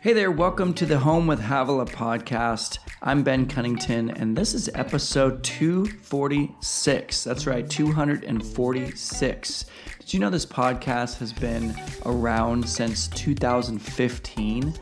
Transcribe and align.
Hey 0.00 0.14
there, 0.14 0.30
welcome 0.30 0.72
to 0.74 0.86
the 0.86 0.98
Home 0.98 1.26
with 1.26 1.40
Havilah 1.40 1.86
podcast. 1.86 2.78
I'm 3.02 3.22
Ben 3.22 3.46
Cunnington, 3.46 4.10
and 4.10 4.34
this 4.36 4.54
is 4.54 4.70
episode 4.74 5.44
246. 5.44 7.24
That's 7.24 7.46
right, 7.46 7.68
246. 7.68 9.64
Did 9.98 10.14
you 10.14 10.20
know 10.20 10.30
this 10.30 10.46
podcast 10.46 11.18
has 11.18 11.32
been 11.34 11.74
around 12.06 12.66
since 12.66 13.08
2015? 13.08 14.74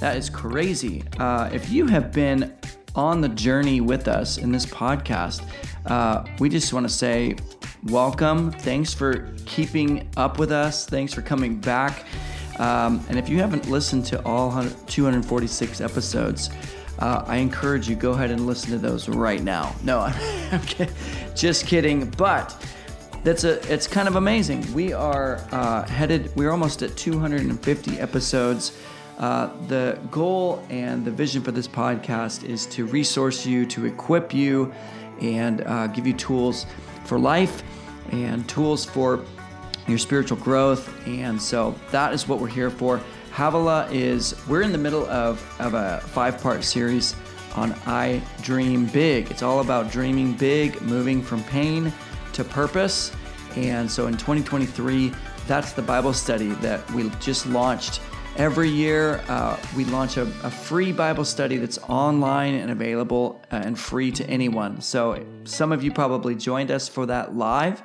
That 0.00 0.16
is 0.16 0.28
crazy. 0.28 1.04
Uh, 1.18 1.48
if 1.52 1.70
you 1.70 1.86
have 1.86 2.12
been 2.12 2.54
on 2.94 3.20
the 3.22 3.30
journey 3.30 3.80
with 3.80 4.08
us 4.08 4.36
in 4.38 4.52
this 4.52 4.66
podcast, 4.66 5.48
uh, 5.86 6.24
we 6.38 6.48
just 6.50 6.72
want 6.74 6.86
to 6.86 6.92
say 6.92 7.36
welcome. 7.86 8.50
Thanks 8.50 8.94
for 8.94 9.28
keeping 9.44 10.08
up 10.16 10.38
with 10.38 10.50
us. 10.50 10.86
Thanks 10.86 11.12
for 11.12 11.22
coming 11.22 11.56
back. 11.56 12.06
Um, 12.58 13.04
and 13.08 13.18
if 13.18 13.28
you 13.28 13.38
haven't 13.38 13.68
listened 13.68 14.06
to 14.06 14.24
all 14.24 14.50
246 14.86 15.80
episodes, 15.80 16.50
uh, 17.00 17.24
I 17.26 17.36
encourage 17.36 17.88
you 17.88 17.96
go 17.96 18.12
ahead 18.12 18.30
and 18.30 18.46
listen 18.46 18.70
to 18.70 18.78
those 18.78 19.08
right 19.08 19.42
now. 19.42 19.74
No, 19.82 20.00
I'm 20.52 20.62
just 21.34 21.66
kidding. 21.66 22.08
But 22.10 22.56
that's 23.24 23.44
a 23.44 23.60
it's 23.72 23.86
kind 23.86 24.06
of 24.06 24.16
amazing. 24.16 24.72
We 24.72 24.92
are 24.92 25.44
uh, 25.50 25.86
headed. 25.86 26.34
We're 26.36 26.52
almost 26.52 26.82
at 26.82 26.96
250 26.96 27.98
episodes. 27.98 28.78
Uh, 29.18 29.50
the 29.68 29.98
goal 30.10 30.64
and 30.70 31.04
the 31.04 31.10
vision 31.10 31.42
for 31.42 31.52
this 31.52 31.68
podcast 31.68 32.44
is 32.44 32.66
to 32.66 32.86
resource 32.86 33.44
you, 33.46 33.66
to 33.66 33.84
equip 33.84 34.32
you, 34.32 34.72
and 35.20 35.60
uh, 35.62 35.88
give 35.88 36.06
you 36.06 36.12
tools 36.12 36.66
for 37.04 37.18
life 37.18 37.62
and 38.10 38.48
tools 38.48 38.84
for 38.84 39.24
your 39.86 39.98
spiritual 39.98 40.38
growth. 40.38 40.92
And 41.06 41.40
so 41.40 41.74
that 41.90 42.12
is 42.12 42.26
what 42.28 42.40
we're 42.40 42.48
here 42.48 42.70
for. 42.70 43.00
Havilah 43.32 43.88
is, 43.90 44.34
we're 44.48 44.62
in 44.62 44.72
the 44.72 44.78
middle 44.78 45.06
of, 45.06 45.44
of 45.60 45.74
a 45.74 46.00
five 46.00 46.40
part 46.40 46.64
series 46.64 47.16
on 47.56 47.72
I 47.86 48.22
Dream 48.42 48.86
Big. 48.86 49.30
It's 49.30 49.42
all 49.42 49.60
about 49.60 49.90
dreaming 49.90 50.34
big, 50.34 50.80
moving 50.82 51.22
from 51.22 51.42
pain 51.44 51.92
to 52.32 52.44
purpose. 52.44 53.12
And 53.56 53.90
so 53.90 54.06
in 54.06 54.14
2023, 54.14 55.12
that's 55.46 55.72
the 55.72 55.82
Bible 55.82 56.12
study 56.12 56.50
that 56.54 56.88
we 56.92 57.10
just 57.20 57.46
launched. 57.46 58.00
Every 58.36 58.68
year, 58.68 59.22
uh, 59.28 59.56
we 59.76 59.84
launch 59.84 60.16
a, 60.16 60.22
a, 60.42 60.50
free 60.50 60.90
Bible 60.90 61.24
study 61.24 61.56
that's 61.56 61.78
online 61.78 62.54
and 62.54 62.72
available 62.72 63.40
uh, 63.52 63.62
and 63.64 63.78
free 63.78 64.10
to 64.10 64.28
anyone. 64.28 64.80
So, 64.80 65.24
some 65.44 65.70
of 65.70 65.84
you 65.84 65.92
probably 65.92 66.34
joined 66.34 66.72
us 66.72 66.88
for 66.88 67.06
that 67.06 67.36
live. 67.36 67.80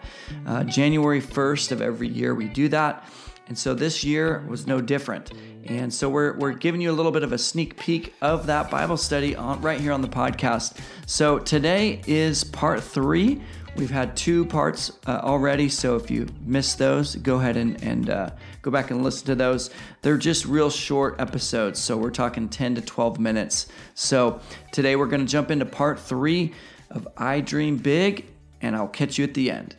Uh, 0.47 0.63
January 0.63 1.21
1st 1.21 1.71
of 1.71 1.83
every 1.83 2.07
year, 2.07 2.33
we 2.33 2.47
do 2.47 2.67
that. 2.69 3.07
And 3.47 3.57
so 3.57 3.73
this 3.73 4.03
year 4.03 4.45
was 4.47 4.67
no 4.67 4.79
different. 4.79 5.31
And 5.65 5.93
so 5.93 6.07
we're, 6.07 6.37
we're 6.37 6.53
giving 6.53 6.81
you 6.81 6.91
a 6.91 6.93
little 6.93 7.11
bit 7.11 7.23
of 7.23 7.33
a 7.33 7.37
sneak 7.37 7.77
peek 7.77 8.13
of 8.21 8.45
that 8.45 8.69
Bible 8.69 8.97
study 8.97 9.35
on, 9.35 9.59
right 9.61 9.81
here 9.81 9.91
on 9.91 10.01
the 10.01 10.07
podcast. 10.07 10.77
So 11.07 11.39
today 11.39 12.01
is 12.05 12.43
part 12.43 12.81
three. 12.81 13.41
We've 13.75 13.89
had 13.89 14.17
two 14.17 14.45
parts 14.45 14.91
uh, 15.07 15.19
already, 15.23 15.69
so 15.69 15.95
if 15.95 16.09
you 16.09 16.27
missed 16.45 16.79
those, 16.79 17.15
go 17.15 17.37
ahead 17.37 17.55
and, 17.55 17.81
and 17.83 18.09
uh, 18.09 18.29
go 18.61 18.71
back 18.71 18.91
and 18.91 19.03
listen 19.03 19.27
to 19.27 19.35
those. 19.35 19.69
They're 20.01 20.17
just 20.17 20.45
real 20.45 20.69
short 20.69 21.15
episodes, 21.19 21.79
so 21.79 21.95
we're 21.95 22.11
talking 22.11 22.49
10 22.49 22.75
to 22.75 22.81
12 22.81 23.19
minutes. 23.19 23.67
So 23.93 24.41
today 24.71 24.95
we're 24.95 25.07
going 25.07 25.25
to 25.25 25.31
jump 25.31 25.51
into 25.51 25.65
part 25.65 25.99
three 25.99 26.53
of 26.89 27.07
I 27.15 27.41
Dream 27.41 27.77
Big, 27.77 28.25
and 28.61 28.75
I'll 28.75 28.87
catch 28.87 29.17
you 29.17 29.23
at 29.23 29.33
the 29.33 29.51
end. 29.51 29.75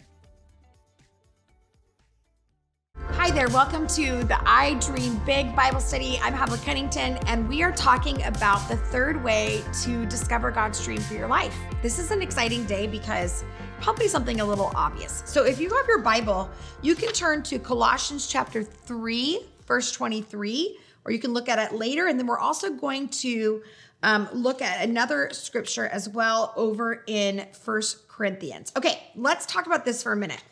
Hi 3.13 3.31
there, 3.31 3.49
welcome 3.49 3.87
to 3.89 4.25
the 4.25 4.39
I 4.49 4.75
Dream 4.75 5.21
Big 5.27 5.55
Bible 5.55 5.81
Study. 5.81 6.19
I'm 6.23 6.33
Havilah 6.33 6.65
Cunnington, 6.65 7.19
and 7.27 7.49
we 7.49 7.63
are 7.63 7.73
talking 7.73 8.23
about 8.23 8.67
the 8.69 8.77
third 8.77 9.23
way 9.23 9.63
to 9.83 10.07
discover 10.07 10.50
God's 10.50 10.83
dream 10.84 11.00
for 11.00 11.15
your 11.15 11.29
life. 11.29 11.56
This 11.83 11.99
is 11.99 12.12
an 12.12 12.23
exciting 12.23 12.65
day 12.65 12.87
because 12.87 13.45
probably 13.81 14.09
something 14.09 14.41
a 14.41 14.45
little 14.45 14.71
obvious. 14.75 15.23
So 15.27 15.45
if 15.45 15.59
you 15.59 15.71
have 15.75 15.87
your 15.89 16.01
Bible, 16.01 16.51
you 16.83 16.95
can 16.95 17.13
turn 17.13 17.43
to 17.45 17.59
Colossians 17.59 18.27
chapter 18.27 18.63
3, 18.63 19.41
verse 19.67 19.91
23, 19.93 20.79
or 21.05 21.13
you 21.13 21.19
can 21.19 21.33
look 21.33 21.49
at 21.49 21.59
it 21.59 21.77
later. 21.77 22.07
And 22.07 22.19
then 22.19 22.27
we're 22.27 22.39
also 22.39 22.71
going 22.71 23.09
to 23.09 23.63
um, 24.03 24.29
look 24.33 24.61
at 24.61 24.87
another 24.87 25.31
scripture 25.33 25.87
as 25.87 26.09
well 26.09 26.53
over 26.57 27.03
in 27.07 27.47
First 27.53 28.07
Corinthians. 28.09 28.73
Okay, 28.77 29.03
let's 29.17 29.47
talk 29.47 29.67
about 29.67 29.85
this 29.85 30.03
for 30.03 30.12
a 30.12 30.17
minute. 30.17 30.43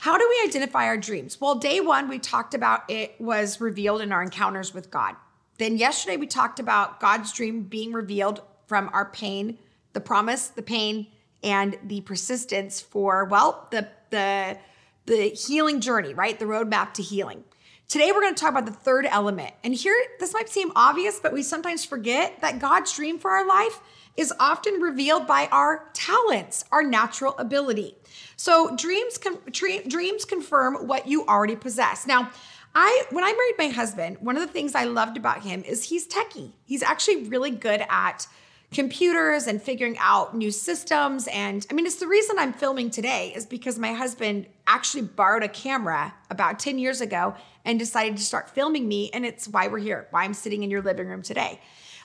How 0.00 0.16
do 0.16 0.26
we 0.28 0.48
identify 0.48 0.86
our 0.86 0.96
dreams? 0.96 1.40
Well, 1.40 1.56
day 1.56 1.80
one, 1.80 2.08
we 2.08 2.20
talked 2.20 2.54
about 2.54 2.88
it 2.88 3.20
was 3.20 3.60
revealed 3.60 4.00
in 4.00 4.12
our 4.12 4.22
encounters 4.22 4.72
with 4.72 4.90
God. 4.90 5.16
Then 5.58 5.76
yesterday, 5.76 6.16
we 6.16 6.28
talked 6.28 6.60
about 6.60 7.00
God's 7.00 7.32
dream 7.32 7.62
being 7.62 7.92
revealed 7.92 8.42
from 8.66 8.88
our 8.92 9.06
pain, 9.06 9.58
the 9.92 10.00
promise, 10.00 10.48
the 10.48 10.62
pain, 10.62 11.08
and 11.42 11.78
the 11.82 12.00
persistence 12.02 12.80
for, 12.80 13.24
well, 13.24 13.68
the, 13.70 13.88
the, 14.10 14.58
the 15.06 15.28
healing 15.28 15.80
journey, 15.80 16.14
right? 16.14 16.38
The 16.38 16.44
roadmap 16.44 16.94
to 16.94 17.02
healing. 17.02 17.44
Today, 17.88 18.12
we're 18.12 18.20
going 18.20 18.34
to 18.34 18.40
talk 18.40 18.50
about 18.50 18.66
the 18.66 18.72
third 18.72 19.06
element. 19.06 19.54
And 19.64 19.74
here, 19.74 19.96
this 20.20 20.34
might 20.34 20.50
seem 20.50 20.72
obvious, 20.76 21.20
but 21.20 21.32
we 21.32 21.42
sometimes 21.42 21.86
forget 21.86 22.40
that 22.42 22.58
God's 22.58 22.94
dream 22.94 23.18
for 23.18 23.30
our 23.30 23.46
life 23.46 23.80
is 24.18 24.34
often 24.40 24.74
revealed 24.80 25.26
by 25.26 25.48
our 25.52 25.88
talents, 25.94 26.64
our 26.72 26.82
natural 26.82 27.34
ability. 27.38 27.96
So 28.36 28.74
dreams 28.76 29.16
con- 29.16 29.38
dreams 29.88 30.24
confirm 30.24 30.86
what 30.86 31.06
you 31.06 31.24
already 31.26 31.56
possess. 31.56 32.06
Now, 32.06 32.30
I 32.74 33.04
when 33.10 33.24
I 33.24 33.32
married 33.32 33.70
my 33.70 33.74
husband, 33.74 34.18
one 34.20 34.36
of 34.36 34.46
the 34.46 34.52
things 34.52 34.74
I 34.74 34.84
loved 34.84 35.16
about 35.16 35.42
him 35.42 35.62
is 35.62 35.84
he's 35.84 36.06
techie. 36.06 36.52
He's 36.64 36.82
actually 36.82 37.24
really 37.24 37.52
good 37.52 37.84
at 37.88 38.26
computers 38.72 39.46
and 39.46 39.62
figuring 39.62 39.96
out 39.98 40.36
new 40.36 40.50
systems 40.50 41.26
and 41.28 41.66
I 41.70 41.74
mean 41.74 41.86
it's 41.86 41.96
the 41.96 42.06
reason 42.06 42.38
I'm 42.38 42.52
filming 42.52 42.90
today 42.90 43.32
is 43.34 43.46
because 43.46 43.78
my 43.78 43.92
husband 43.92 44.46
actually 44.66 45.04
borrowed 45.04 45.42
a 45.42 45.48
camera 45.48 46.14
about 46.28 46.58
10 46.58 46.78
years 46.78 47.00
ago 47.00 47.34
and 47.64 47.78
decided 47.78 48.18
to 48.18 48.22
start 48.22 48.50
filming 48.50 48.86
me 48.86 49.10
and 49.14 49.24
it's 49.24 49.48
why 49.48 49.68
we're 49.68 49.78
here, 49.78 50.06
why 50.10 50.24
I'm 50.24 50.34
sitting 50.34 50.62
in 50.62 50.70
your 50.70 50.82
living 50.82 51.06
room 51.06 51.22
today. 51.22 51.60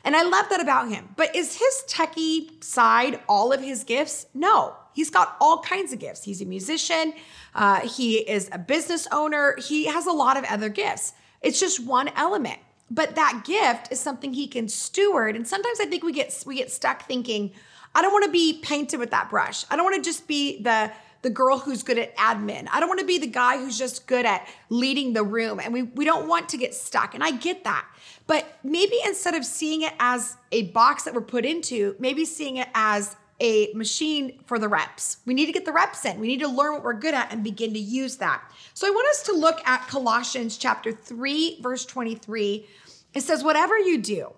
And 0.06 0.16
I 0.16 0.24
love 0.24 0.50
that 0.50 0.62
about 0.62 0.90
him. 0.90 1.10
But 1.16 1.36
is 1.36 1.58
his 1.58 1.84
techie 1.88 2.64
side 2.64 3.20
all 3.28 3.54
of 3.54 3.62
his 3.62 3.84
gifts? 3.84 4.26
No. 4.34 4.76
He's 4.94 5.10
got 5.10 5.36
all 5.42 5.62
kinds 5.62 5.92
of 5.92 6.00
gifts. 6.00 6.24
He's 6.24 6.42
a 6.42 6.46
musician, 6.46 7.14
uh, 7.56 7.82
he 7.82 8.18
is 8.18 8.50
a 8.52 8.60
business 8.60 9.08
owner, 9.12 9.56
he 9.58 9.86
has 9.86 10.06
a 10.06 10.12
lot 10.12 10.38
of 10.38 10.44
other 10.46 10.70
gifts. 10.70 11.14
It's 11.42 11.60
just 11.60 11.86
one 11.86 12.10
element. 12.10 12.60
But 12.92 13.16
that 13.16 13.44
gift 13.46 13.92
is 13.92 14.00
something 14.00 14.34
he 14.34 14.48
can 14.48 14.68
steward. 14.68 15.36
And 15.36 15.48
sometimes 15.48 15.80
I 15.80 15.86
think 15.86 16.04
we 16.04 16.12
get 16.12 16.44
we 16.46 16.56
get 16.56 16.72
stuck 16.72 17.06
thinking, 17.06 17.52
I 17.96 18.02
don't 18.02 18.12
want 18.12 18.26
to 18.26 18.32
be 18.32 18.60
painted 18.62 19.00
with 19.00 19.12
that 19.12 19.30
brush. 19.30 19.66
I 19.70 19.76
don't 19.76 19.86
want 19.86 19.96
to 19.96 20.08
just 20.08 20.28
be 20.28 20.62
the 20.62 20.92
the 21.24 21.30
girl 21.30 21.58
who's 21.58 21.84
good 21.84 21.98
at 21.98 22.16
admin. 22.18 22.68
I 22.72 22.80
don't 22.80 22.90
want 22.90 23.00
to 23.00 23.06
be 23.06 23.18
the 23.18 23.28
guy 23.28 23.58
who's 23.58 23.78
just 23.78 24.08
good 24.08 24.26
at 24.26 24.46
leading 24.70 25.14
the 25.14 25.24
room. 25.24 25.60
And 25.60 25.74
we, 25.74 25.84
we 25.84 26.04
don't 26.04 26.28
want 26.28 26.50
to 26.50 26.58
get 26.58 26.74
stuck. 26.74 27.16
And 27.16 27.24
I 27.24 27.32
get 27.32 27.64
that. 27.64 27.86
But 28.28 28.60
maybe 28.62 28.98
instead 29.06 29.34
of 29.34 29.46
seeing 29.46 29.84
it 29.84 29.94
as 30.00 30.36
a 30.52 30.64
box 30.72 31.04
that 31.04 31.14
we're 31.14 31.22
put 31.22 31.46
into, 31.46 31.96
maybe 31.98 32.26
seeing 32.26 32.58
it 32.58 32.68
as 32.74 33.16
a 33.44 33.74
machine 33.74 34.40
for 34.46 34.58
the 34.58 34.70
reps. 34.70 35.18
We 35.26 35.34
need 35.34 35.48
to 35.48 35.52
get 35.52 35.66
the 35.66 35.74
reps 35.74 36.06
in. 36.06 36.20
We 36.20 36.28
need 36.28 36.40
to 36.40 36.48
learn 36.48 36.74
what 36.74 36.84
we're 36.84 36.94
good 36.94 37.14
at 37.14 37.32
and 37.32 37.44
begin 37.44 37.74
to 37.74 37.80
use 37.80 38.16
that. 38.18 38.42
So 38.74 38.88
I 38.88 38.92
want 38.92 39.10
us 39.10 39.24
to 39.24 39.34
look 39.34 39.60
at 39.68 39.88
Colossians 39.90 40.58
chapter 40.58 40.94
3 40.94 41.60
verse 41.62 41.86
23. 41.86 42.66
It 43.14 43.22
says 43.22 43.44
whatever 43.44 43.78
you 43.78 43.98
do, 43.98 44.32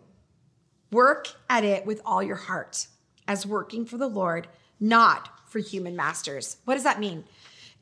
work 0.92 1.28
at 1.50 1.64
it 1.64 1.86
with 1.86 2.02
all 2.04 2.24
your 2.24 2.36
heart 2.36 2.88
as 3.28 3.46
working 3.46 3.86
for 3.86 3.98
the 3.98 4.08
Lord, 4.08 4.48
not 4.80 5.30
for 5.48 5.60
human 5.60 5.96
masters. 5.96 6.58
What 6.66 6.74
does 6.74 6.84
that 6.84 7.00
mean? 7.00 7.26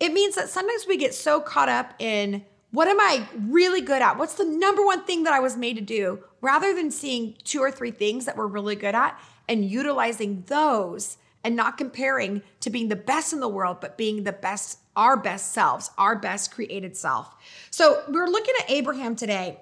It 0.01 0.11
means 0.11 0.35
that 0.35 0.50
sometimes 0.50 0.85
we 0.85 0.97
get 0.97 1.13
so 1.13 1.40
caught 1.40 1.69
up 1.69 1.94
in 2.00 2.44
what 2.72 2.88
am 2.88 3.00
I 3.00 3.28
really 3.37 3.81
good 3.81 4.02
at? 4.02 4.17
What's 4.17 4.34
the 4.34 4.46
number 4.46 4.84
one 4.84 5.03
thing 5.03 5.23
that 5.23 5.34
I 5.34 5.40
was 5.40 5.55
made 5.55 5.75
to 5.75 5.81
do? 5.81 6.23
Rather 6.41 6.73
than 6.73 6.91
seeing 6.91 7.35
two 7.43 7.61
or 7.61 7.72
three 7.72 7.91
things 7.91 8.25
that 8.25 8.35
we're 8.35 8.47
really 8.47 8.75
good 8.75 8.96
at 8.96 9.17
and 9.47 9.66
utilizing 9.66 10.43
those 10.47 11.17
and 11.43 11.55
not 11.55 11.78
comparing 11.78 12.41
to 12.61 12.69
being 12.69 12.87
the 12.87 12.95
best 12.95 13.34
in 13.34 13.40
the 13.40 13.47
world, 13.47 13.78
but 13.81 13.97
being 13.97 14.23
the 14.23 14.31
best, 14.31 14.79
our 14.95 15.17
best 15.17 15.51
selves, 15.51 15.91
our 15.97 16.16
best 16.16 16.51
created 16.53 16.95
self. 16.95 17.35
So 17.69 18.03
we're 18.07 18.28
looking 18.28 18.55
at 18.61 18.72
Abraham 18.72 19.16
today. 19.16 19.59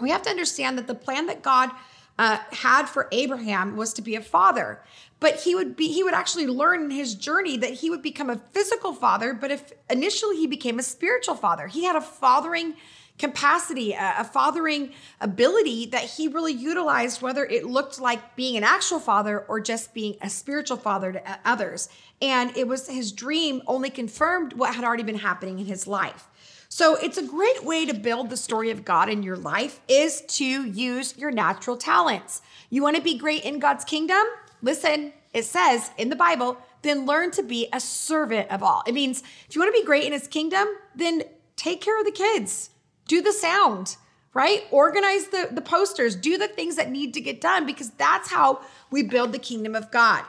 We 0.00 0.10
have 0.10 0.22
to 0.22 0.30
understand 0.30 0.78
that 0.78 0.86
the 0.86 0.94
plan 0.94 1.26
that 1.26 1.42
God 1.42 1.70
uh, 2.18 2.38
had 2.50 2.88
for 2.88 3.08
Abraham 3.12 3.76
was 3.76 3.92
to 3.94 4.02
be 4.02 4.14
a 4.14 4.20
father, 4.20 4.82
but 5.20 5.40
he 5.40 5.54
would 5.54 5.76
be 5.76 5.88
he 5.88 6.02
would 6.02 6.14
actually 6.14 6.46
learn 6.46 6.84
in 6.84 6.90
his 6.90 7.14
journey 7.14 7.56
that 7.58 7.72
he 7.72 7.90
would 7.90 8.02
become 8.02 8.30
a 8.30 8.40
physical 8.52 8.92
father. 8.92 9.34
But 9.34 9.50
if 9.50 9.72
initially 9.90 10.36
he 10.36 10.46
became 10.46 10.78
a 10.78 10.82
spiritual 10.82 11.34
father, 11.34 11.66
he 11.66 11.84
had 11.84 11.96
a 11.96 12.00
fathering 12.00 12.74
capacity, 13.18 13.92
a, 13.92 14.16
a 14.18 14.24
fathering 14.24 14.92
ability 15.20 15.86
that 15.86 16.02
he 16.02 16.28
really 16.28 16.52
utilized, 16.52 17.22
whether 17.22 17.44
it 17.44 17.64
looked 17.64 18.00
like 18.00 18.36
being 18.36 18.56
an 18.56 18.64
actual 18.64 18.98
father 18.98 19.40
or 19.48 19.60
just 19.60 19.94
being 19.94 20.16
a 20.20 20.30
spiritual 20.30 20.76
father 20.76 21.12
to 21.12 21.30
uh, 21.30 21.36
others. 21.44 21.88
And 22.20 22.56
it 22.56 22.66
was 22.66 22.88
his 22.88 23.12
dream 23.12 23.62
only 23.66 23.90
confirmed 23.90 24.54
what 24.54 24.74
had 24.74 24.84
already 24.84 25.02
been 25.02 25.18
happening 25.18 25.58
in 25.58 25.66
his 25.66 25.86
life. 25.86 26.28
So 26.68 26.96
it's 26.96 27.18
a 27.18 27.22
great 27.22 27.64
way 27.64 27.84
to 27.84 27.92
build 27.92 28.30
the 28.30 28.36
story 28.36 28.70
of 28.70 28.82
God 28.82 29.10
in 29.10 29.22
your 29.22 29.36
life 29.36 29.80
is 29.88 30.22
to 30.22 30.44
use 30.44 31.18
your 31.18 31.30
natural 31.30 31.76
talents. 31.76 32.40
You 32.70 32.82
want 32.82 32.96
to 32.96 33.02
be 33.02 33.18
great 33.18 33.44
in 33.44 33.58
God's 33.58 33.84
kingdom? 33.84 34.22
Listen, 34.62 35.12
it 35.34 35.44
says 35.44 35.90
in 35.98 36.08
the 36.08 36.16
Bible, 36.16 36.56
then 36.80 37.04
learn 37.04 37.30
to 37.32 37.42
be 37.42 37.68
a 37.72 37.78
servant 37.78 38.50
of 38.50 38.62
all. 38.62 38.82
It 38.86 38.94
means 38.94 39.22
if 39.48 39.54
you 39.54 39.60
want 39.60 39.74
to 39.74 39.80
be 39.80 39.84
great 39.84 40.04
in 40.04 40.12
his 40.12 40.26
kingdom, 40.26 40.66
then 40.94 41.24
take 41.56 41.80
care 41.82 41.98
of 41.98 42.06
the 42.06 42.12
kids, 42.12 42.70
do 43.06 43.22
the 43.22 43.32
sound, 43.32 43.96
right? 44.34 44.64
Organize 44.70 45.28
the, 45.28 45.48
the 45.50 45.60
posters, 45.60 46.16
do 46.16 46.38
the 46.38 46.48
things 46.48 46.76
that 46.76 46.90
need 46.90 47.14
to 47.14 47.20
get 47.20 47.40
done 47.40 47.66
because 47.66 47.90
that's 47.90 48.30
how 48.30 48.60
we 48.90 49.02
build 49.02 49.32
the 49.32 49.38
kingdom 49.38 49.74
of 49.74 49.90
God. 49.90 50.24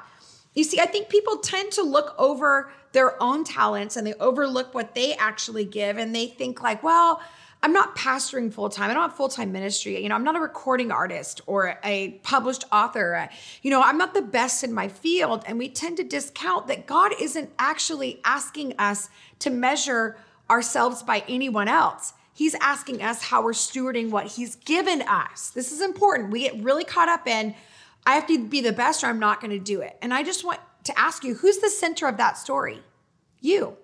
You 0.54 0.64
see, 0.64 0.80
I 0.80 0.86
think 0.86 1.10
people 1.10 1.38
tend 1.38 1.72
to 1.74 1.84
look 1.84 2.14
over 2.18 2.72
their 2.92 3.22
own 3.22 3.44
talents 3.44 3.98
and 3.98 4.06
they 4.06 4.14
overlook 4.16 4.74
what 4.74 4.94
they 4.94 5.16
actually 5.16 5.66
give 5.66 5.98
and 5.98 6.14
they 6.14 6.28
think 6.28 6.62
like, 6.62 6.84
well, 6.84 7.22
I'm 7.64 7.72
not 7.72 7.96
pastoring 7.96 8.54
full 8.54 8.68
time. 8.68 8.92
I 8.92 8.94
don't 8.94 9.04
have 9.04 9.16
full 9.16 9.30
time 9.30 9.54
ministry. 9.54 10.04
You 10.04 10.10
know, 10.10 10.16
I'm 10.16 10.26
not 10.26 10.36
a 10.36 10.42
recording 10.42 10.92
artist 10.92 11.40
or 11.48 11.80
a 11.84 12.20
published 12.22 12.66
author. 12.74 13.30
You 13.62 13.72
know, 13.72 13.82
I'm 13.82 13.98
not 13.98 14.14
the 14.14 14.22
best 14.22 14.66
in 14.66 14.74
my 14.74 14.90
field. 14.90 15.44
And 15.48 15.58
we 15.58 15.70
tend 15.70 15.96
to 15.98 16.04
discount 16.04 16.68
that 16.68 16.86
God 16.86 17.14
isn't 17.22 17.50
actually 17.58 18.20
asking 18.26 18.74
us 18.78 19.10
to 19.40 19.50
measure 19.50 20.18
ourselves 20.50 21.04
by 21.04 21.24
anyone 21.30 21.70
else. 21.70 22.14
He's 22.34 22.56
asking 22.56 23.02
us 23.04 23.24
how 23.24 23.44
we're 23.44 23.54
stewarding 23.54 24.10
what 24.10 24.28
He's 24.28 24.56
given 24.56 25.02
us. 25.04 25.52
This 25.52 25.72
is 25.72 25.82
important. 25.82 26.32
We 26.32 26.42
get 26.42 26.64
really 26.64 26.84
caught 26.84 27.10
up 27.10 27.28
in, 27.28 27.56
I 28.06 28.16
have 28.16 28.28
to 28.28 28.48
be 28.48 28.62
the 28.62 28.74
best 28.74 29.04
or 29.04 29.08
I'm 29.08 29.20
not 29.20 29.40
going 29.40 29.52
to 29.52 29.60
do 29.60 29.82
it. 29.82 29.98
And 30.02 30.14
I 30.14 30.24
just 30.24 30.44
want 30.44 30.60
to 30.86 31.00
ask 31.00 31.24
you 31.24 31.36
who's 31.36 31.60
the 31.60 31.70
center 31.70 32.08
of 32.08 32.18
that 32.18 32.38
story? 32.38 32.82
You. 33.40 33.78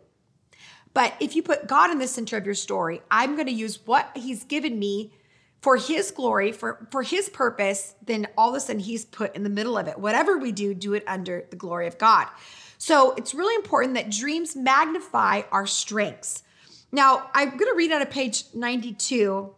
But 0.93 1.13
if 1.19 1.35
you 1.35 1.43
put 1.43 1.67
God 1.67 1.91
in 1.91 1.99
the 1.99 2.07
center 2.07 2.37
of 2.37 2.45
your 2.45 2.55
story, 2.55 3.01
I'm 3.11 3.35
going 3.35 3.47
to 3.47 3.53
use 3.53 3.79
what 3.85 4.09
He's 4.15 4.43
given 4.43 4.79
me 4.79 5.13
for 5.61 5.77
His 5.77 6.11
glory, 6.11 6.51
for, 6.51 6.87
for 6.91 7.03
His 7.03 7.29
purpose, 7.29 7.95
then 8.03 8.27
all 8.37 8.49
of 8.49 8.55
a 8.55 8.59
sudden 8.59 8.79
He's 8.79 9.05
put 9.05 9.35
in 9.35 9.43
the 9.43 9.49
middle 9.49 9.77
of 9.77 9.87
it. 9.87 9.99
Whatever 9.99 10.37
we 10.37 10.51
do, 10.51 10.73
do 10.73 10.93
it 10.93 11.03
under 11.05 11.45
the 11.49 11.55
glory 11.55 11.87
of 11.87 11.97
God. 11.97 12.27
So 12.77 13.13
it's 13.15 13.33
really 13.33 13.55
important 13.55 13.93
that 13.95 14.09
dreams 14.09 14.55
magnify 14.55 15.41
our 15.51 15.67
strengths. 15.67 16.43
Now, 16.91 17.29
I'm 17.33 17.49
going 17.49 17.71
to 17.71 17.75
read 17.75 17.91
out 17.91 18.01
of 18.01 18.09
page 18.09 18.45
92, 18.53 19.53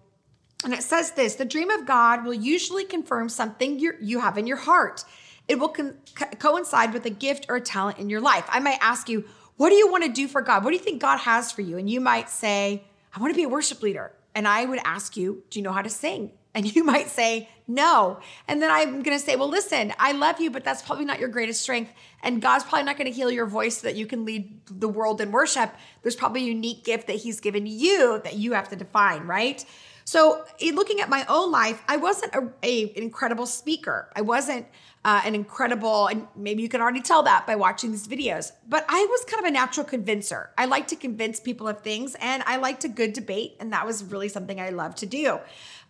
and 0.63 0.73
it 0.73 0.83
says 0.83 1.11
this 1.11 1.35
The 1.35 1.45
dream 1.45 1.69
of 1.69 1.85
God 1.85 2.25
will 2.25 2.33
usually 2.33 2.83
confirm 2.83 3.29
something 3.29 3.79
you 3.79 4.19
have 4.19 4.37
in 4.37 4.47
your 4.47 4.57
heart. 4.57 5.05
It 5.47 5.59
will 5.59 5.69
co- 5.69 5.93
coincide 6.39 6.93
with 6.93 7.05
a 7.05 7.09
gift 7.09 7.47
or 7.49 7.57
a 7.57 7.61
talent 7.61 7.97
in 7.97 8.09
your 8.09 8.21
life. 8.21 8.45
I 8.49 8.59
might 8.59 8.79
ask 8.81 9.09
you, 9.09 9.25
What 9.57 9.69
do 9.69 9.75
you 9.75 9.89
want 9.89 10.03
to 10.03 10.11
do 10.11 10.27
for 10.27 10.41
God? 10.41 10.63
What 10.63 10.71
do 10.71 10.77
you 10.77 10.83
think 10.83 11.01
God 11.01 11.19
has 11.19 11.51
for 11.51 11.61
you? 11.61 11.77
And 11.77 11.89
you 11.89 12.01
might 12.01 12.29
say, 12.29 12.83
I 13.15 13.19
want 13.19 13.33
to 13.33 13.37
be 13.37 13.43
a 13.43 13.49
worship 13.49 13.81
leader. 13.81 14.11
And 14.33 14.47
I 14.47 14.65
would 14.65 14.79
ask 14.83 15.15
you, 15.17 15.43
Do 15.49 15.59
you 15.59 15.63
know 15.63 15.71
how 15.71 15.81
to 15.81 15.89
sing? 15.89 16.31
And 16.53 16.73
you 16.75 16.83
might 16.93 17.09
say, 17.09 17.49
no. 17.75 18.19
And 18.47 18.61
then 18.61 18.69
I'm 18.69 19.01
going 19.01 19.17
to 19.17 19.23
say, 19.23 19.35
well, 19.35 19.49
listen, 19.49 19.93
I 19.99 20.11
love 20.11 20.39
you, 20.39 20.51
but 20.51 20.63
that's 20.63 20.81
probably 20.81 21.05
not 21.05 21.19
your 21.19 21.29
greatest 21.29 21.61
strength. 21.61 21.91
And 22.23 22.41
God's 22.41 22.63
probably 22.63 22.83
not 22.83 22.97
going 22.97 23.09
to 23.09 23.15
heal 23.15 23.31
your 23.31 23.45
voice 23.45 23.77
so 23.77 23.87
that 23.87 23.95
you 23.95 24.05
can 24.05 24.25
lead 24.25 24.59
the 24.67 24.89
world 24.89 25.21
in 25.21 25.31
worship. 25.31 25.73
There's 26.01 26.15
probably 26.15 26.41
a 26.41 26.47
unique 26.47 26.83
gift 26.83 27.07
that 27.07 27.17
He's 27.17 27.39
given 27.39 27.65
you 27.65 28.21
that 28.23 28.35
you 28.35 28.53
have 28.53 28.69
to 28.69 28.75
define, 28.75 29.23
right? 29.23 29.65
So, 30.03 30.43
in 30.59 30.75
looking 30.75 30.99
at 30.99 31.09
my 31.09 31.25
own 31.29 31.51
life, 31.51 31.81
I 31.87 31.97
wasn't 31.97 32.33
a, 32.33 32.49
a 32.63 32.83
an 32.95 33.03
incredible 33.03 33.45
speaker. 33.45 34.09
I 34.15 34.21
wasn't 34.21 34.65
uh, 35.03 35.21
an 35.25 35.33
incredible, 35.33 36.07
and 36.07 36.27
maybe 36.35 36.61
you 36.61 36.69
can 36.69 36.79
already 36.79 37.01
tell 37.01 37.23
that 37.23 37.47
by 37.47 37.55
watching 37.55 37.91
these 37.91 38.07
videos, 38.07 38.51
but 38.69 38.85
I 38.87 39.07
was 39.09 39.25
kind 39.25 39.43
of 39.43 39.49
a 39.49 39.51
natural 39.51 39.85
convincer. 39.85 40.51
I 40.57 40.65
like 40.65 40.87
to 40.89 40.95
convince 40.95 41.39
people 41.39 41.67
of 41.67 41.81
things 41.81 42.15
and 42.21 42.43
I 42.45 42.57
liked 42.57 42.83
a 42.83 42.87
good 42.87 43.13
debate, 43.13 43.55
and 43.59 43.73
that 43.73 43.85
was 43.85 44.03
really 44.03 44.29
something 44.29 44.59
I 44.59 44.69
loved 44.69 44.99
to 44.99 45.07
do. 45.07 45.39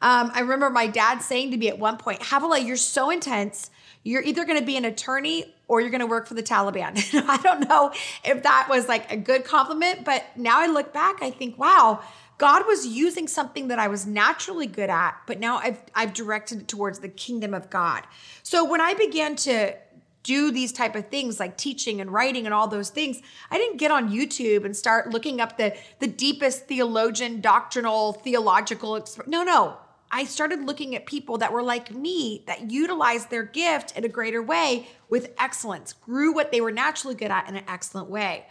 Um, 0.02 0.31
I 0.34 0.40
remember 0.40 0.69
my 0.69 0.88
dad 0.88 1.19
saying 1.19 1.52
to 1.52 1.58
me 1.58 1.68
at 1.68 1.78
one 1.78 1.98
point, 1.98 2.22
Havilah, 2.24 2.60
you're 2.60 2.78
so 2.78 3.10
intense. 3.10 3.69
You're 4.04 4.24
either 4.24 4.46
going 4.46 4.60
to 4.60 4.66
be 4.66 4.78
an 4.78 4.86
attorney 4.86 5.54
or 5.68 5.80
you're 5.80 5.92
going 5.92 6.02
to 6.02 6.07
work 6.07 6.28
for 6.28 6.34
the 6.34 6.42
Taliban. 6.42 6.98
I 7.30 7.38
don't 7.38 7.68
know 7.69 7.94
if 8.24 8.44
that 8.44 8.68
was 8.69 8.88
like 8.88 9.12
a 9.12 9.18
good 9.18 9.44
compliment, 9.44 10.06
but 10.06 10.25
now 10.36 10.60
I 10.60 10.68
look 10.68 10.92
back, 10.92 11.22
I 11.22 11.30
think, 11.30 11.60
wow, 11.60 12.02
God 12.42 12.66
was 12.66 12.88
using 12.88 13.28
something 13.28 13.68
that 13.68 13.78
I 13.78 13.88
was 13.88 14.08
naturally 14.08 14.66
good 14.66 14.90
at, 14.90 15.16
but 15.28 15.40
now 15.40 15.58
I've 15.58 15.80
I've 15.94 16.12
directed 16.12 16.62
it 16.62 16.68
towards 16.68 16.98
the 16.98 17.08
kingdom 17.08 17.54
of 17.54 17.70
God. 17.70 18.02
So 18.42 18.66
when 18.66 18.82
I 18.82 18.96
began 18.96 19.36
to 19.48 19.76
do 20.24 20.50
these 20.50 20.72
type 20.72 20.96
of 20.96 21.08
things 21.10 21.40
like 21.40 21.56
teaching 21.56 22.02
and 22.02 22.12
writing 22.12 22.46
and 22.46 22.54
all 22.54 22.68
those 22.68 22.92
things 22.92 23.24
i 23.50 23.58
didn't 23.58 23.78
get 23.78 23.90
on 23.90 24.08
youtube 24.12 24.66
and 24.66 24.78
start 24.78 25.10
looking 25.10 25.42
up 25.42 25.58
the 25.58 25.76
the 25.98 26.06
deepest 26.06 26.68
theologian 26.68 27.42
doctrinal 27.42 28.14
theological 28.14 29.04
no 29.26 29.44
no 29.44 29.78
I 30.14 30.26
started 30.26 30.66
looking 30.66 30.94
at 30.96 31.06
people 31.06 31.38
that 31.38 31.54
were 31.54 31.64
like 31.64 31.96
me, 31.96 32.44
that 32.46 32.70
utilized 32.70 33.30
their 33.30 33.44
gift 33.44 33.98
in 33.98 34.04
a 34.04 34.10
greater 34.10 34.42
way 34.42 34.90
with 35.10 35.32
excellence, 35.40 35.94
grew 35.94 36.34
what 36.34 36.52
they 36.52 36.60
were 36.60 36.72
naturally 36.72 37.16
good 37.16 37.32
at 37.32 37.48
in 37.48 37.56
an 37.56 37.64
excellent 37.68 38.10
way. 38.10 38.46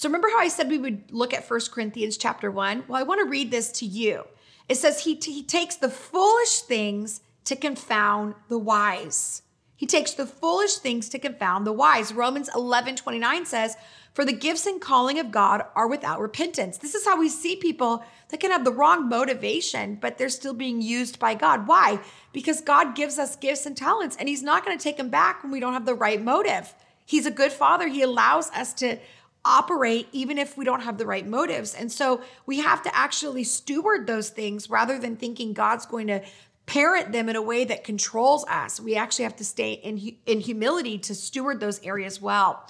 So 0.00 0.08
remember 0.08 0.30
how 0.30 0.38
I 0.38 0.48
said 0.48 0.70
we 0.70 0.78
would 0.78 1.12
look 1.12 1.34
at 1.34 1.44
First 1.44 1.72
Corinthians 1.72 2.16
chapter 2.16 2.50
1? 2.50 2.84
Well, 2.88 2.98
I 2.98 3.02
want 3.02 3.20
to 3.20 3.28
read 3.28 3.50
this 3.50 3.70
to 3.72 3.84
you. 3.84 4.24
It 4.66 4.76
says 4.76 5.04
he, 5.04 5.16
he 5.16 5.42
takes 5.42 5.76
the 5.76 5.90
foolish 5.90 6.60
things 6.60 7.20
to 7.44 7.54
confound 7.54 8.34
the 8.48 8.56
wise. 8.56 9.42
He 9.76 9.84
takes 9.84 10.14
the 10.14 10.24
foolish 10.24 10.76
things 10.76 11.10
to 11.10 11.18
confound 11.18 11.66
the 11.66 11.74
wise. 11.74 12.14
Romans 12.14 12.48
11 12.54 12.96
29 12.96 13.44
says, 13.44 13.76
For 14.14 14.24
the 14.24 14.32
gifts 14.32 14.64
and 14.64 14.80
calling 14.80 15.18
of 15.18 15.30
God 15.30 15.64
are 15.76 15.86
without 15.86 16.18
repentance. 16.18 16.78
This 16.78 16.94
is 16.94 17.04
how 17.04 17.18
we 17.18 17.28
see 17.28 17.56
people 17.56 18.02
that 18.30 18.40
can 18.40 18.52
have 18.52 18.64
the 18.64 18.72
wrong 18.72 19.06
motivation, 19.06 19.96
but 19.96 20.16
they're 20.16 20.30
still 20.30 20.54
being 20.54 20.80
used 20.80 21.18
by 21.18 21.34
God. 21.34 21.68
Why? 21.68 22.00
Because 22.32 22.62
God 22.62 22.96
gives 22.96 23.18
us 23.18 23.36
gifts 23.36 23.66
and 23.66 23.76
talents, 23.76 24.16
and 24.18 24.30
He's 24.30 24.42
not 24.42 24.64
going 24.64 24.78
to 24.78 24.82
take 24.82 24.96
them 24.96 25.10
back 25.10 25.42
when 25.42 25.52
we 25.52 25.60
don't 25.60 25.74
have 25.74 25.84
the 25.84 25.94
right 25.94 26.22
motive. 26.22 26.74
He's 27.04 27.26
a 27.26 27.30
good 27.30 27.50
father. 27.50 27.88
He 27.88 28.02
allows 28.02 28.50
us 28.52 28.72
to 28.74 28.96
operate 29.44 30.08
even 30.12 30.38
if 30.38 30.56
we 30.56 30.64
don't 30.64 30.82
have 30.82 30.98
the 30.98 31.06
right 31.06 31.26
motives. 31.26 31.74
And 31.74 31.90
so 31.90 32.22
we 32.46 32.60
have 32.60 32.82
to 32.82 32.94
actually 32.96 33.44
steward 33.44 34.06
those 34.06 34.28
things 34.28 34.68
rather 34.68 34.98
than 34.98 35.16
thinking 35.16 35.52
God's 35.52 35.86
going 35.86 36.08
to 36.08 36.22
parent 36.66 37.12
them 37.12 37.28
in 37.28 37.36
a 37.36 37.42
way 37.42 37.64
that 37.64 37.82
controls 37.82 38.44
us. 38.46 38.78
We 38.78 38.94
actually 38.96 39.24
have 39.24 39.36
to 39.36 39.44
stay 39.44 39.72
in, 39.72 40.16
in 40.26 40.40
humility 40.40 40.98
to 40.98 41.14
steward 41.14 41.58
those 41.58 41.82
areas 41.82 42.20
well. 42.20 42.66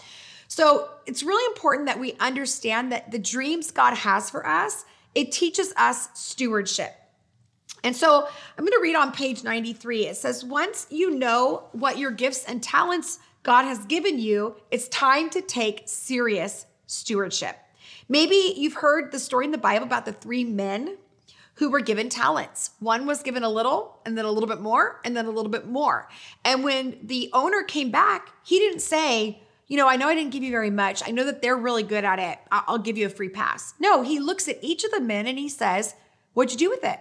So 0.48 0.88
it's 1.06 1.22
really 1.22 1.44
important 1.52 1.86
that 1.86 2.00
we 2.00 2.14
understand 2.14 2.92
that 2.92 3.10
the 3.10 3.18
dreams 3.18 3.70
God 3.70 3.94
has 3.94 4.30
for 4.30 4.46
us, 4.46 4.84
it 5.14 5.32
teaches 5.32 5.72
us 5.76 6.08
stewardship. 6.14 6.94
And 7.84 7.94
so 7.94 8.26
I'm 8.58 8.64
going 8.64 8.72
to 8.72 8.82
read 8.82 8.96
on 8.96 9.12
page 9.12 9.44
93. 9.44 10.06
It 10.06 10.16
says, 10.16 10.44
Once 10.44 10.86
you 10.90 11.10
know 11.10 11.64
what 11.72 11.98
your 11.98 12.10
gifts 12.10 12.44
and 12.44 12.62
talents 12.62 13.18
God 13.42 13.64
has 13.64 13.84
given 13.86 14.18
you, 14.18 14.56
it's 14.70 14.88
time 14.88 15.30
to 15.30 15.40
take 15.40 15.82
serious 15.86 16.66
stewardship. 16.86 17.56
Maybe 18.08 18.54
you've 18.56 18.74
heard 18.74 19.12
the 19.12 19.18
story 19.18 19.44
in 19.46 19.50
the 19.50 19.58
Bible 19.58 19.86
about 19.86 20.04
the 20.04 20.12
three 20.12 20.44
men 20.44 20.98
who 21.54 21.70
were 21.70 21.80
given 21.80 22.08
talents. 22.08 22.70
One 22.80 23.06
was 23.06 23.22
given 23.22 23.42
a 23.42 23.48
little, 23.48 23.98
and 24.04 24.16
then 24.16 24.24
a 24.24 24.30
little 24.30 24.48
bit 24.48 24.60
more, 24.60 25.00
and 25.04 25.16
then 25.16 25.26
a 25.26 25.30
little 25.30 25.50
bit 25.50 25.66
more. 25.66 26.08
And 26.44 26.64
when 26.64 26.98
the 27.02 27.30
owner 27.32 27.62
came 27.62 27.90
back, 27.90 28.30
he 28.42 28.58
didn't 28.58 28.80
say, 28.80 29.42
you 29.68 29.76
know, 29.76 29.88
I 29.88 29.96
know 29.96 30.08
I 30.08 30.14
didn't 30.14 30.32
give 30.32 30.42
you 30.42 30.50
very 30.50 30.70
much. 30.70 31.02
I 31.06 31.12
know 31.12 31.24
that 31.24 31.42
they're 31.42 31.56
really 31.56 31.82
good 31.82 32.04
at 32.04 32.18
it. 32.18 32.38
I'll 32.50 32.78
give 32.78 32.98
you 32.98 33.06
a 33.06 33.10
free 33.10 33.28
pass. 33.28 33.74
No, 33.78 34.02
he 34.02 34.18
looks 34.18 34.48
at 34.48 34.58
each 34.62 34.84
of 34.84 34.90
the 34.90 35.00
men 35.00 35.26
and 35.26 35.38
he 35.38 35.48
says, 35.48 35.94
What'd 36.32 36.52
you 36.52 36.58
do 36.58 36.70
with 36.70 36.82
it? 36.82 36.98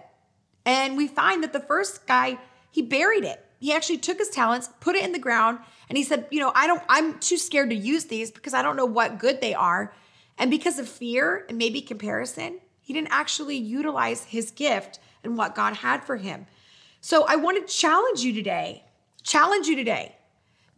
And 0.64 0.96
we 0.96 1.08
find 1.08 1.42
that 1.42 1.52
the 1.52 1.60
first 1.60 2.06
guy, 2.06 2.38
he 2.70 2.82
buried 2.82 3.24
it. 3.24 3.44
He 3.60 3.72
actually 3.74 3.98
took 3.98 4.18
his 4.18 4.30
talents, 4.30 4.70
put 4.80 4.96
it 4.96 5.04
in 5.04 5.12
the 5.12 5.18
ground, 5.18 5.58
and 5.88 5.98
he 5.98 6.02
said, 6.02 6.26
You 6.30 6.40
know, 6.40 6.50
I 6.54 6.66
don't, 6.66 6.82
I'm 6.88 7.18
too 7.18 7.36
scared 7.36 7.70
to 7.70 7.76
use 7.76 8.06
these 8.06 8.30
because 8.30 8.54
I 8.54 8.62
don't 8.62 8.76
know 8.76 8.86
what 8.86 9.18
good 9.18 9.40
they 9.40 9.54
are. 9.54 9.94
And 10.38 10.50
because 10.50 10.78
of 10.78 10.88
fear 10.88 11.44
and 11.48 11.58
maybe 11.58 11.82
comparison, 11.82 12.60
he 12.80 12.94
didn't 12.94 13.12
actually 13.12 13.56
utilize 13.56 14.24
his 14.24 14.50
gift 14.50 14.98
and 15.22 15.36
what 15.36 15.54
God 15.54 15.76
had 15.76 16.02
for 16.02 16.16
him. 16.16 16.46
So 17.02 17.26
I 17.28 17.36
want 17.36 17.66
to 17.66 17.72
challenge 17.72 18.20
you 18.20 18.32
today, 18.32 18.84
challenge 19.22 19.66
you 19.66 19.76
today 19.76 20.16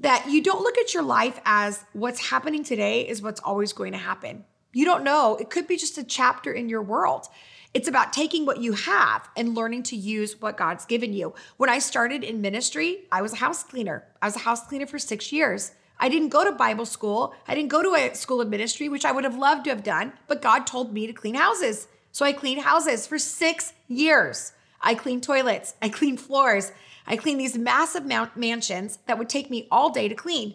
that 0.00 0.26
you 0.28 0.42
don't 0.42 0.62
look 0.62 0.76
at 0.78 0.92
your 0.92 1.04
life 1.04 1.40
as 1.44 1.84
what's 1.92 2.30
happening 2.30 2.64
today 2.64 3.06
is 3.08 3.22
what's 3.22 3.40
always 3.40 3.72
going 3.72 3.92
to 3.92 3.98
happen. 3.98 4.44
You 4.72 4.84
don't 4.84 5.04
know. 5.04 5.36
It 5.36 5.50
could 5.50 5.68
be 5.68 5.76
just 5.76 5.98
a 5.98 6.04
chapter 6.04 6.52
in 6.52 6.68
your 6.68 6.82
world. 6.82 7.26
It's 7.74 7.88
about 7.88 8.12
taking 8.12 8.44
what 8.44 8.60
you 8.60 8.72
have 8.74 9.28
and 9.36 9.54
learning 9.54 9.84
to 9.84 9.96
use 9.96 10.40
what 10.40 10.58
God's 10.58 10.84
given 10.84 11.14
you. 11.14 11.34
When 11.56 11.70
I 11.70 11.78
started 11.78 12.22
in 12.22 12.42
ministry, 12.42 13.04
I 13.10 13.22
was 13.22 13.32
a 13.32 13.36
house 13.36 13.62
cleaner. 13.62 14.04
I 14.20 14.26
was 14.26 14.36
a 14.36 14.40
house 14.40 14.66
cleaner 14.66 14.86
for 14.86 14.98
six 14.98 15.32
years. 15.32 15.72
I 15.98 16.08
didn't 16.08 16.28
go 16.28 16.44
to 16.44 16.52
Bible 16.52 16.84
school. 16.84 17.34
I 17.48 17.54
didn't 17.54 17.70
go 17.70 17.82
to 17.82 17.94
a 17.94 18.14
school 18.14 18.40
of 18.40 18.48
ministry, 18.48 18.88
which 18.88 19.04
I 19.04 19.12
would 19.12 19.24
have 19.24 19.38
loved 19.38 19.64
to 19.64 19.70
have 19.70 19.82
done, 19.82 20.12
but 20.28 20.42
God 20.42 20.66
told 20.66 20.92
me 20.92 21.06
to 21.06 21.12
clean 21.12 21.34
houses. 21.34 21.88
So 22.10 22.26
I 22.26 22.32
cleaned 22.32 22.62
houses 22.62 23.06
for 23.06 23.18
six 23.18 23.72
years. 23.88 24.52
I 24.82 24.94
cleaned 24.94 25.22
toilets, 25.22 25.74
I 25.80 25.88
cleaned 25.88 26.20
floors, 26.20 26.72
I 27.06 27.16
cleaned 27.16 27.40
these 27.40 27.56
massive 27.56 28.04
mansions 28.04 28.98
that 29.06 29.16
would 29.16 29.28
take 29.28 29.48
me 29.48 29.68
all 29.70 29.90
day 29.90 30.08
to 30.08 30.14
clean. 30.14 30.54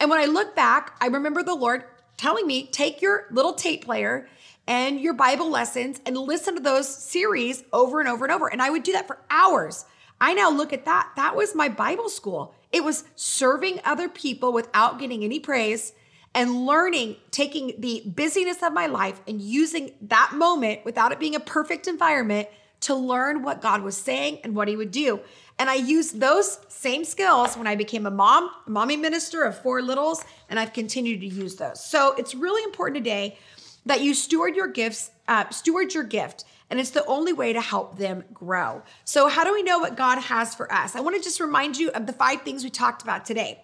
And 0.00 0.10
when 0.10 0.18
I 0.18 0.24
look 0.26 0.56
back, 0.56 0.96
I 1.00 1.06
remember 1.06 1.44
the 1.44 1.54
Lord 1.54 1.84
telling 2.16 2.46
me, 2.46 2.66
take 2.66 3.00
your 3.00 3.26
little 3.30 3.52
tape 3.52 3.84
player 3.84 4.28
and 4.66 5.00
your 5.00 5.14
Bible 5.14 5.50
lessons 5.50 6.00
and 6.06 6.16
listen 6.16 6.54
to 6.54 6.60
those 6.60 6.88
series 6.88 7.64
over 7.72 8.00
and 8.00 8.08
over 8.08 8.24
and 8.24 8.32
over. 8.32 8.48
And 8.48 8.62
I 8.62 8.70
would 8.70 8.82
do 8.82 8.92
that 8.92 9.06
for 9.06 9.18
hours. 9.30 9.84
I 10.20 10.34
now 10.34 10.50
look 10.50 10.72
at 10.72 10.84
that. 10.84 11.10
That 11.16 11.34
was 11.34 11.54
my 11.54 11.68
Bible 11.68 12.08
school. 12.08 12.54
It 12.70 12.84
was 12.84 13.04
serving 13.16 13.80
other 13.84 14.08
people 14.08 14.52
without 14.52 14.98
getting 14.98 15.24
any 15.24 15.40
praise 15.40 15.92
and 16.34 16.64
learning, 16.64 17.16
taking 17.30 17.74
the 17.78 18.02
busyness 18.06 18.62
of 18.62 18.72
my 18.72 18.86
life 18.86 19.20
and 19.26 19.40
using 19.40 19.92
that 20.02 20.32
moment 20.34 20.84
without 20.84 21.12
it 21.12 21.18
being 21.18 21.34
a 21.34 21.40
perfect 21.40 21.86
environment 21.86 22.48
to 22.80 22.94
learn 22.94 23.42
what 23.42 23.60
God 23.60 23.82
was 23.82 23.96
saying 23.96 24.38
and 24.42 24.54
what 24.54 24.68
He 24.68 24.76
would 24.76 24.90
do. 24.90 25.20
And 25.58 25.68
I 25.68 25.74
used 25.74 26.18
those 26.18 26.58
same 26.68 27.04
skills 27.04 27.56
when 27.56 27.66
I 27.66 27.76
became 27.76 28.06
a 28.06 28.10
mom, 28.10 28.50
mommy 28.66 28.96
minister 28.96 29.42
of 29.42 29.60
four 29.60 29.82
littles, 29.82 30.24
and 30.48 30.58
I've 30.58 30.72
continued 30.72 31.20
to 31.20 31.26
use 31.26 31.56
those. 31.56 31.84
So 31.84 32.14
it's 32.14 32.34
really 32.34 32.62
important 32.64 33.04
today 33.04 33.38
that 33.86 34.00
you 34.00 34.14
steward 34.14 34.56
your 34.56 34.68
gifts, 34.68 35.10
uh, 35.28 35.48
steward 35.50 35.94
your 35.94 36.04
gift. 36.04 36.44
And 36.70 36.80
it's 36.80 36.90
the 36.90 37.04
only 37.04 37.32
way 37.32 37.52
to 37.52 37.60
help 37.60 37.98
them 37.98 38.24
grow. 38.32 38.82
So, 39.04 39.28
how 39.28 39.44
do 39.44 39.52
we 39.52 39.62
know 39.62 39.78
what 39.78 39.96
God 39.96 40.18
has 40.18 40.54
for 40.54 40.72
us? 40.72 40.96
I 40.96 41.00
want 41.00 41.16
to 41.16 41.22
just 41.22 41.38
remind 41.38 41.76
you 41.76 41.90
of 41.90 42.06
the 42.06 42.14
five 42.14 42.42
things 42.42 42.64
we 42.64 42.70
talked 42.70 43.02
about 43.02 43.26
today. 43.26 43.62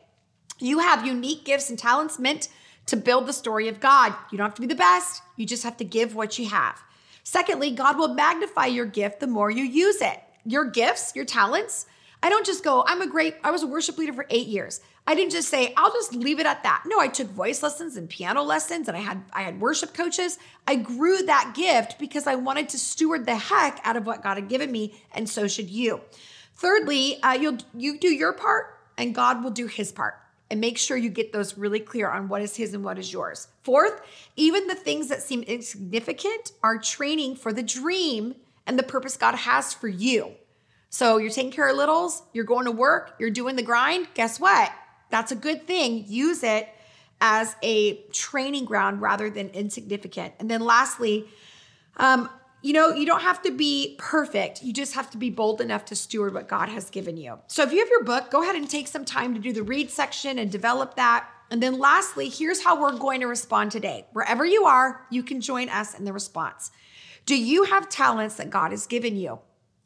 You 0.58 0.80
have 0.80 1.06
unique 1.06 1.44
gifts 1.44 1.70
and 1.70 1.78
talents 1.78 2.18
meant 2.18 2.48
to 2.86 2.96
build 2.96 3.26
the 3.26 3.32
story 3.32 3.68
of 3.68 3.80
God. 3.80 4.14
You 4.30 4.38
don't 4.38 4.46
have 4.46 4.54
to 4.56 4.60
be 4.60 4.66
the 4.66 4.74
best, 4.74 5.22
you 5.36 5.46
just 5.46 5.62
have 5.62 5.76
to 5.78 5.84
give 5.84 6.14
what 6.14 6.38
you 6.38 6.48
have. 6.48 6.82
Secondly, 7.22 7.70
God 7.70 7.98
will 7.98 8.14
magnify 8.14 8.66
your 8.66 8.86
gift 8.86 9.20
the 9.20 9.26
more 9.26 9.50
you 9.50 9.64
use 9.64 10.00
it. 10.00 10.20
Your 10.44 10.64
gifts, 10.64 11.14
your 11.14 11.26
talents, 11.26 11.86
I 12.22 12.30
don't 12.30 12.46
just 12.46 12.64
go, 12.64 12.84
I'm 12.86 13.00
a 13.00 13.06
great, 13.06 13.36
I 13.44 13.50
was 13.50 13.62
a 13.62 13.66
worship 13.66 13.96
leader 13.96 14.12
for 14.12 14.26
eight 14.30 14.48
years. 14.48 14.80
I 15.06 15.14
didn't 15.14 15.32
just 15.32 15.48
say, 15.48 15.72
I'll 15.76 15.92
just 15.92 16.14
leave 16.14 16.38
it 16.38 16.46
at 16.46 16.62
that. 16.64 16.82
No, 16.86 17.00
I 17.00 17.08
took 17.08 17.28
voice 17.28 17.62
lessons 17.62 17.96
and 17.96 18.08
piano 18.10 18.42
lessons 18.42 18.88
and 18.88 18.96
I 18.96 19.00
had 19.00 19.22
I 19.32 19.42
had 19.42 19.60
worship 19.60 19.94
coaches. 19.94 20.38
I 20.66 20.76
grew 20.76 21.22
that 21.22 21.54
gift 21.54 21.98
because 21.98 22.26
I 22.26 22.34
wanted 22.34 22.68
to 22.70 22.78
steward 22.78 23.24
the 23.24 23.36
heck 23.36 23.80
out 23.84 23.96
of 23.96 24.04
what 24.04 24.22
God 24.22 24.34
had 24.34 24.48
given 24.48 24.70
me, 24.70 25.00
and 25.12 25.26
so 25.26 25.48
should 25.48 25.70
you. 25.70 26.02
Thirdly, 26.56 27.22
uh, 27.22 27.32
you'll 27.32 27.58
you 27.74 27.98
do 27.98 28.08
your 28.08 28.34
part 28.34 28.78
and 28.98 29.14
God 29.14 29.42
will 29.42 29.50
do 29.50 29.66
his 29.66 29.92
part. 29.92 30.20
And 30.50 30.60
make 30.60 30.76
sure 30.76 30.96
you 30.96 31.10
get 31.10 31.32
those 31.32 31.56
really 31.56 31.80
clear 31.80 32.10
on 32.10 32.28
what 32.28 32.42
is 32.42 32.56
his 32.56 32.74
and 32.74 32.82
what 32.82 32.98
is 32.98 33.12
yours. 33.12 33.48
Fourth, 33.62 34.00
even 34.34 34.66
the 34.66 34.74
things 34.74 35.08
that 35.08 35.22
seem 35.22 35.42
insignificant 35.42 36.52
are 36.62 36.78
training 36.78 37.36
for 37.36 37.52
the 37.52 37.62
dream 37.62 38.34
and 38.66 38.78
the 38.78 38.82
purpose 38.82 39.16
God 39.16 39.34
has 39.34 39.72
for 39.72 39.88
you. 39.88 40.32
So 40.90 41.18
you're 41.18 41.30
taking 41.30 41.52
care 41.52 41.68
of 41.68 41.76
littles, 41.76 42.22
you're 42.32 42.44
going 42.44 42.64
to 42.64 42.72
work, 42.72 43.14
you're 43.18 43.30
doing 43.30 43.56
the 43.56 43.62
grind. 43.62 44.08
Guess 44.14 44.40
what? 44.40 44.72
That's 45.10 45.32
a 45.32 45.36
good 45.36 45.66
thing. 45.66 46.04
Use 46.06 46.42
it 46.42 46.68
as 47.20 47.56
a 47.62 47.96
training 48.12 48.64
ground 48.64 49.00
rather 49.00 49.28
than 49.28 49.48
insignificant. 49.50 50.34
And 50.38 50.50
then 50.50 50.60
lastly, 50.60 51.26
um, 51.96 52.30
you 52.62 52.72
know, 52.72 52.88
you 52.88 53.06
don't 53.06 53.22
have 53.22 53.42
to 53.42 53.50
be 53.50 53.94
perfect. 53.98 54.62
You 54.62 54.72
just 54.72 54.94
have 54.94 55.10
to 55.10 55.18
be 55.18 55.30
bold 55.30 55.60
enough 55.60 55.84
to 55.86 55.96
steward 55.96 56.34
what 56.34 56.48
God 56.48 56.68
has 56.68 56.90
given 56.90 57.16
you. 57.16 57.38
So 57.46 57.62
if 57.62 57.72
you 57.72 57.78
have 57.78 57.88
your 57.88 58.02
book, 58.02 58.30
go 58.30 58.42
ahead 58.42 58.56
and 58.56 58.68
take 58.68 58.88
some 58.88 59.04
time 59.04 59.34
to 59.34 59.40
do 59.40 59.52
the 59.52 59.62
read 59.62 59.90
section 59.90 60.38
and 60.38 60.50
develop 60.50 60.96
that. 60.96 61.28
And 61.50 61.62
then 61.62 61.78
lastly, 61.78 62.28
here's 62.28 62.62
how 62.62 62.80
we're 62.80 62.98
going 62.98 63.20
to 63.20 63.26
respond 63.26 63.72
today. 63.72 64.06
Wherever 64.12 64.44
you 64.44 64.64
are, 64.64 65.06
you 65.10 65.22
can 65.22 65.40
join 65.40 65.68
us 65.68 65.96
in 65.96 66.04
the 66.04 66.12
response. 66.12 66.70
Do 67.26 67.36
you 67.40 67.64
have 67.64 67.88
talents 67.88 68.36
that 68.36 68.50
God 68.50 68.72
has 68.72 68.86
given 68.86 69.16
you? 69.16 69.38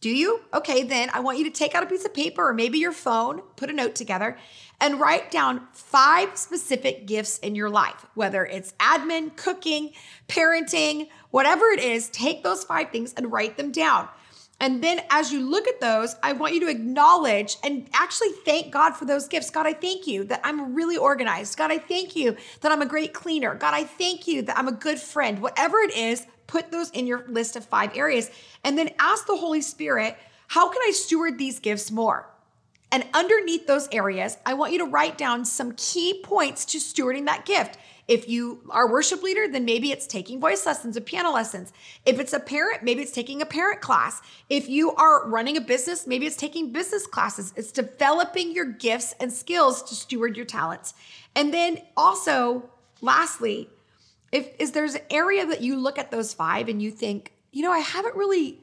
Do 0.02 0.10
you? 0.10 0.40
Okay, 0.52 0.82
then 0.82 1.10
I 1.14 1.20
want 1.20 1.38
you 1.38 1.44
to 1.44 1.50
take 1.50 1.76
out 1.76 1.84
a 1.84 1.86
piece 1.86 2.04
of 2.04 2.12
paper 2.12 2.48
or 2.48 2.52
maybe 2.52 2.76
your 2.76 2.90
phone, 2.90 3.40
put 3.54 3.70
a 3.70 3.72
note 3.72 3.94
together, 3.94 4.36
and 4.80 4.98
write 4.98 5.30
down 5.30 5.68
five 5.72 6.36
specific 6.36 7.06
gifts 7.06 7.38
in 7.38 7.54
your 7.54 7.70
life, 7.70 8.04
whether 8.14 8.44
it's 8.44 8.72
admin, 8.80 9.36
cooking, 9.36 9.92
parenting, 10.26 11.08
whatever 11.30 11.66
it 11.66 11.78
is, 11.78 12.08
take 12.08 12.42
those 12.42 12.64
five 12.64 12.90
things 12.90 13.14
and 13.16 13.30
write 13.30 13.56
them 13.56 13.70
down. 13.70 14.08
And 14.58 14.82
then 14.82 15.02
as 15.08 15.32
you 15.32 15.48
look 15.48 15.68
at 15.68 15.80
those, 15.80 16.16
I 16.20 16.32
want 16.32 16.54
you 16.54 16.60
to 16.60 16.68
acknowledge 16.68 17.56
and 17.62 17.88
actually 17.94 18.30
thank 18.44 18.72
God 18.72 18.94
for 18.96 19.04
those 19.04 19.28
gifts. 19.28 19.50
God, 19.50 19.66
I 19.66 19.72
thank 19.72 20.08
you 20.08 20.24
that 20.24 20.40
I'm 20.42 20.74
really 20.74 20.96
organized. 20.96 21.56
God, 21.56 21.70
I 21.70 21.78
thank 21.78 22.16
you 22.16 22.36
that 22.60 22.72
I'm 22.72 22.82
a 22.82 22.86
great 22.86 23.12
cleaner. 23.12 23.54
God, 23.54 23.72
I 23.72 23.84
thank 23.84 24.26
you 24.26 24.42
that 24.42 24.58
I'm 24.58 24.68
a 24.68 24.72
good 24.72 24.98
friend. 24.98 25.40
Whatever 25.40 25.78
it 25.78 25.94
is, 25.96 26.26
put 26.46 26.70
those 26.70 26.90
in 26.90 27.06
your 27.06 27.24
list 27.28 27.56
of 27.56 27.64
five 27.64 27.96
areas. 27.96 28.30
And 28.64 28.76
then 28.76 28.90
ask 28.98 29.26
the 29.26 29.36
Holy 29.36 29.62
Spirit, 29.62 30.16
how 30.48 30.68
can 30.68 30.80
I 30.86 30.92
steward 30.92 31.38
these 31.38 31.58
gifts 31.58 31.90
more? 31.90 32.28
And 32.90 33.06
underneath 33.14 33.66
those 33.66 33.88
areas, 33.90 34.36
I 34.44 34.52
want 34.52 34.72
you 34.72 34.78
to 34.80 34.84
write 34.84 35.16
down 35.16 35.46
some 35.46 35.72
key 35.72 36.20
points 36.22 36.66
to 36.66 36.78
stewarding 36.78 37.24
that 37.24 37.46
gift. 37.46 37.78
If 38.06 38.28
you 38.28 38.60
are 38.68 38.90
worship 38.90 39.22
leader, 39.22 39.48
then 39.48 39.64
maybe 39.64 39.92
it's 39.92 40.06
taking 40.06 40.40
voice 40.40 40.66
lessons 40.66 40.96
or 40.96 41.00
piano 41.00 41.30
lessons. 41.30 41.72
If 42.04 42.20
it's 42.20 42.34
a 42.34 42.40
parent, 42.40 42.82
maybe 42.82 43.00
it's 43.00 43.12
taking 43.12 43.40
a 43.40 43.46
parent 43.46 43.80
class. 43.80 44.20
If 44.50 44.68
you 44.68 44.92
are 44.96 45.26
running 45.26 45.56
a 45.56 45.60
business, 45.62 46.06
maybe 46.06 46.26
it's 46.26 46.36
taking 46.36 46.72
business 46.72 47.06
classes. 47.06 47.54
It's 47.56 47.72
developing 47.72 48.52
your 48.52 48.66
gifts 48.66 49.14
and 49.18 49.32
skills 49.32 49.82
to 49.84 49.94
steward 49.94 50.36
your 50.36 50.44
talents. 50.44 50.92
And 51.34 51.54
then 51.54 51.80
also, 51.96 52.68
lastly, 53.00 53.70
if 54.32 54.48
is 54.58 54.72
there's 54.72 54.94
an 54.94 55.02
area 55.10 55.46
that 55.46 55.60
you 55.60 55.76
look 55.76 55.98
at 55.98 56.10
those 56.10 56.32
five 56.32 56.68
and 56.68 56.82
you 56.82 56.90
think, 56.90 57.32
you 57.52 57.62
know, 57.62 57.70
I 57.70 57.78
haven't 57.78 58.16
really, 58.16 58.58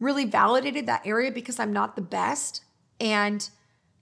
really 0.00 0.24
validated 0.24 0.86
that 0.86 1.06
area 1.06 1.30
because 1.30 1.60
I'm 1.60 1.72
not 1.72 1.94
the 1.94 2.02
best. 2.02 2.64
And, 3.00 3.48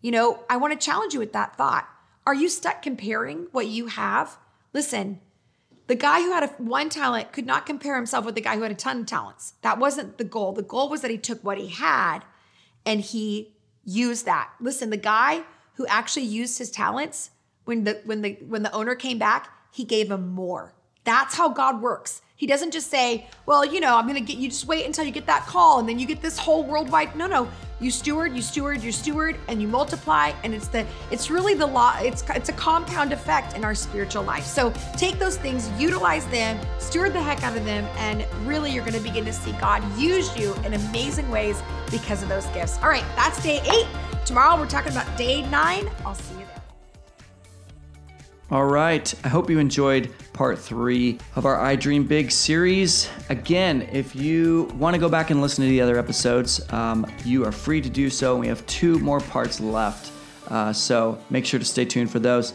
you 0.00 0.11
know, 0.11 0.42
I 0.49 0.57
want 0.57 0.73
to 0.73 0.85
challenge 0.85 1.12
you 1.12 1.21
with 1.21 1.35
that 1.35 1.57
thought. 1.57 1.87
Are 2.26 2.35
you 2.35 2.49
stuck 2.49 2.83
comparing 2.83 3.49
what 3.52 3.66
you 3.66 3.88
have? 3.88 4.38
Listen, 4.73 5.21
the 5.87 5.95
guy 5.95 6.23
who 6.23 6.33
had 6.33 6.45
a 6.45 6.47
one 6.57 6.88
talent 6.88 7.33
could 7.33 7.47
not 7.47 7.66
compare 7.66 7.97
himself 7.97 8.25
with 8.25 8.35
the 8.35 8.40
guy 8.40 8.57
who 8.57 8.62
had 8.62 8.73
a 8.73 8.76
ton 8.76 9.00
of 9.00 9.07
talents. 9.07 9.54
That 9.61 9.78
wasn't 9.78 10.16
the 10.16 10.25
goal. 10.25 10.52
The 10.52 10.62
goal 10.62 10.88
was 10.88 11.02
that 11.02 11.11
he 11.11 11.19
took 11.19 11.42
what 11.45 11.59
he 11.59 11.69
had 11.69 12.21
and 12.87 13.00
he 13.00 13.52
used 13.85 14.25
that. 14.25 14.50
Listen, 14.61 14.90
the 14.90 14.97
guy 14.97 15.42
who 15.75 15.87
actually 15.88 16.25
used 16.25 16.59
his 16.59 16.71
talents 16.71 17.31
when 17.64 17.85
the 17.85 18.00
when 18.04 18.23
the 18.23 18.38
when 18.47 18.62
the 18.62 18.73
owner 18.73 18.95
came 18.95 19.19
back, 19.19 19.50
he 19.73 19.85
gave 19.85 20.11
him 20.11 20.28
more. 20.28 20.73
That's 21.05 21.35
how 21.35 21.49
God 21.49 21.83
works. 21.83 22.23
He 22.37 22.47
doesn't 22.49 22.73
just 22.73 22.91
say, 22.91 23.29
well, 23.47 23.65
you 23.65 23.79
know, 23.79 23.97
I'm 23.97 24.09
going 24.09 24.17
to 24.17 24.21
get 24.21 24.37
you 24.37 24.49
just 24.49 24.67
wait 24.67 24.85
until 24.85 25.05
you 25.05 25.13
get 25.13 25.27
that 25.27 25.47
call 25.47 25.79
and 25.79 25.89
then 25.89 26.01
you 26.01 26.07
get 26.07 26.21
this 26.21 26.37
whole 26.37 26.65
worldwide. 26.65 27.15
No, 27.15 27.29
no. 27.29 27.49
You 27.79 27.91
steward, 27.91 28.35
you 28.35 28.43
steward, 28.43 28.83
you 28.83 28.91
steward 28.91 29.37
and 29.47 29.63
you 29.63 29.69
multiply 29.69 30.33
and 30.43 30.53
it's 30.55 30.69
the 30.69 30.87
it's 31.11 31.31
really 31.31 31.55
the 31.55 31.67
law 31.67 31.97
it's 32.01 32.23
it's 32.31 32.49
a 32.49 32.53
compound 32.53 33.13
effect 33.13 33.57
in 33.57 33.65
our 33.65 33.77
spiritual 33.77 34.25
life. 34.25 34.45
So 34.45 34.73
take 34.97 35.19
those 35.21 35.37
things, 35.37 35.71
utilize 35.81 36.27
them, 36.27 36.59
steward 36.79 37.13
the 37.13 37.23
heck 37.23 37.45
out 37.45 37.57
of 37.57 37.65
them 37.65 37.85
and 37.97 38.25
really 38.47 38.73
you're 38.73 38.85
going 38.85 39.01
to 39.01 39.09
begin 39.09 39.25
to 39.25 39.33
see 39.33 39.53
God 39.53 39.83
use 39.97 40.37
you 40.37 40.55
in 40.65 40.75
amazing 40.75 41.29
ways 41.31 41.63
because 41.91 42.25
of 42.25 42.29
those 42.29 42.47
gifts. 42.47 42.79
All 42.79 42.89
right, 42.89 43.05
that's 43.15 43.41
day 43.43 43.61
8. 43.65 43.87
Tomorrow 44.25 44.59
we're 44.59 44.67
talking 44.67 44.93
about 44.93 45.17
day 45.17 45.43
9. 45.43 45.91
I'll 46.05 46.15
see 46.15 46.39
you 46.39 46.42
all 48.53 48.67
right. 48.67 49.15
I 49.25 49.29
hope 49.29 49.49
you 49.49 49.59
enjoyed 49.59 50.13
part 50.35 50.59
three 50.59 51.19
of 51.37 51.47
our 51.47 51.59
I 51.59 51.75
Dream 51.75 52.05
Big 52.05 52.31
series. 52.31 53.09
Again, 53.31 53.89
if 53.93 54.15
you 54.15 54.65
want 54.75 54.93
to 54.93 55.01
go 55.01 55.09
back 55.09 55.31
and 55.31 55.41
listen 55.41 55.65
to 55.65 55.71
the 55.71 55.81
other 55.81 55.99
episodes, 55.99 56.61
um, 56.71 57.07
you 57.25 57.47
are 57.47 57.51
free 57.51 57.81
to 57.81 57.89
do 57.89 58.11
so. 58.11 58.37
We 58.37 58.49
have 58.49 58.65
two 58.67 58.99
more 58.99 59.21
parts 59.21 59.59
left. 59.59 60.13
Uh, 60.49 60.71
so 60.71 61.19
make 61.31 61.47
sure 61.47 61.61
to 61.61 61.65
stay 61.65 61.87
tuned 61.87 62.11
for 62.11 62.19
those. 62.19 62.53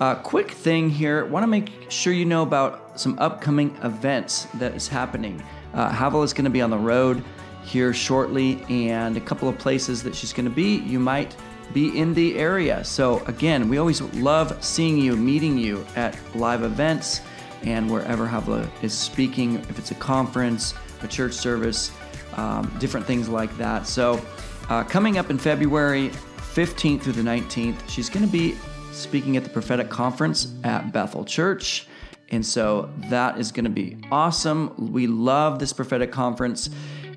Uh, 0.00 0.16
quick 0.16 0.50
thing 0.50 0.90
here 0.90 1.24
want 1.26 1.44
to 1.44 1.46
make 1.46 1.92
sure 1.92 2.12
you 2.12 2.24
know 2.24 2.42
about 2.42 2.98
some 2.98 3.16
upcoming 3.20 3.76
events 3.84 4.48
that 4.54 4.74
is 4.74 4.88
happening. 4.88 5.40
Uh, 5.74 5.92
Havilah 5.92 6.24
is 6.24 6.32
going 6.32 6.46
to 6.46 6.50
be 6.50 6.60
on 6.60 6.70
the 6.70 6.78
road 6.78 7.22
here 7.62 7.94
shortly, 7.94 8.64
and 8.68 9.16
a 9.16 9.20
couple 9.20 9.48
of 9.48 9.56
places 9.58 10.02
that 10.02 10.16
she's 10.16 10.32
going 10.32 10.48
to 10.48 10.54
be. 10.54 10.78
You 10.78 10.98
might 10.98 11.36
be 11.72 11.98
in 11.98 12.14
the 12.14 12.38
area. 12.38 12.84
So, 12.84 13.24
again, 13.26 13.68
we 13.68 13.78
always 13.78 14.00
love 14.00 14.62
seeing 14.64 14.98
you, 14.98 15.16
meeting 15.16 15.58
you 15.58 15.84
at 15.96 16.16
live 16.34 16.62
events 16.62 17.20
and 17.62 17.90
wherever 17.90 18.26
Havilah 18.26 18.68
is 18.82 18.92
speaking, 18.92 19.56
if 19.68 19.78
it's 19.78 19.90
a 19.90 19.96
conference, 19.96 20.74
a 21.02 21.08
church 21.08 21.32
service, 21.32 21.90
um, 22.34 22.72
different 22.78 23.06
things 23.06 23.28
like 23.28 23.56
that. 23.58 23.86
So, 23.86 24.20
uh, 24.68 24.84
coming 24.84 25.18
up 25.18 25.30
in 25.30 25.38
February 25.38 26.10
15th 26.54 27.02
through 27.02 27.12
the 27.12 27.22
19th, 27.22 27.88
she's 27.88 28.08
going 28.08 28.24
to 28.24 28.32
be 28.32 28.56
speaking 28.92 29.36
at 29.36 29.44
the 29.44 29.50
prophetic 29.50 29.90
conference 29.90 30.54
at 30.64 30.92
Bethel 30.92 31.24
Church. 31.24 31.86
And 32.30 32.44
so 32.44 32.90
that 33.10 33.38
is 33.38 33.52
going 33.52 33.64
to 33.64 33.70
be 33.70 33.98
awesome. 34.10 34.92
We 34.92 35.06
love 35.06 35.58
this 35.58 35.72
prophetic 35.72 36.10
conference. 36.10 36.70